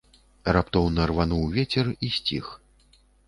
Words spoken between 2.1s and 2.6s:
сціх.